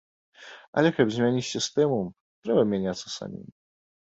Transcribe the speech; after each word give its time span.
Але 0.81 0.89
каб 0.99 1.11
змяніць 1.17 1.45
сістэму, 1.51 1.99
трэба 2.47 2.61
мяняцца 2.73 3.07
самім. 3.19 3.45